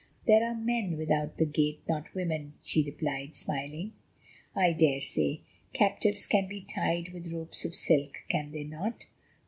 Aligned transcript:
"There 0.25 0.43
are 0.43 0.55
men 0.55 0.97
without 0.97 1.37
the 1.37 1.45
gate, 1.45 1.81
not 1.87 2.15
women," 2.15 2.53
she 2.63 2.81
replied, 2.81 3.35
smiling. 3.35 3.93
"I 4.55 4.71
daresay; 4.71 5.41
captives 5.73 6.25
can 6.25 6.47
be 6.47 6.61
tied 6.61 7.13
with 7.13 7.31
ropes 7.31 7.65
of 7.65 7.75
silk, 7.75 8.15
can 8.27 8.49
they 8.51 8.63
not? 8.63 9.05